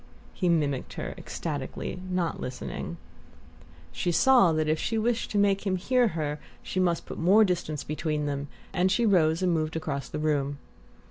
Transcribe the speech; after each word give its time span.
he 0.33 0.49
mimicked 0.49 0.93
her 0.93 1.13
ecstatically, 1.15 2.01
not 2.09 2.39
listening. 2.41 2.97
She 3.91 4.11
saw 4.11 4.51
that 4.51 4.67
if 4.67 4.79
she 4.79 4.97
wished 4.97 5.29
to 5.29 5.37
make 5.37 5.63
him 5.67 5.75
hear 5.75 6.07
her 6.17 6.39
she 6.63 6.79
must 6.79 7.05
put 7.05 7.19
more 7.19 7.45
distance 7.45 7.83
between 7.83 8.25
them, 8.25 8.47
and 8.73 8.91
she 8.91 9.05
rose 9.05 9.43
and 9.43 9.53
moved 9.53 9.75
across 9.75 10.09
the 10.09 10.17
room. 10.17 10.57